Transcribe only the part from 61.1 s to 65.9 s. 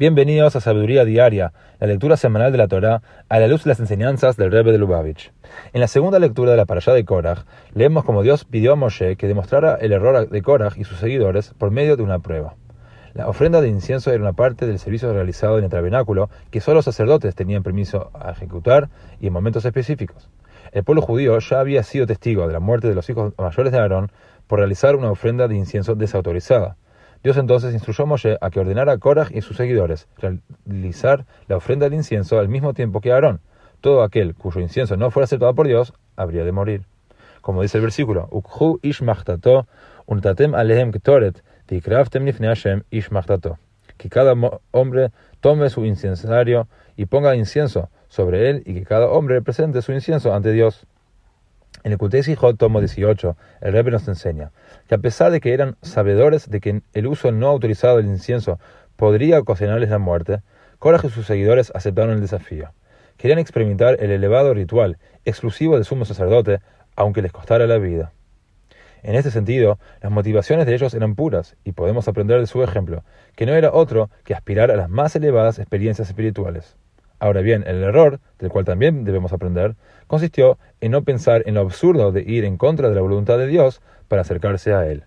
seguidores aceptaron el desafío. Querían experimentar el elevado ritual exclusivo del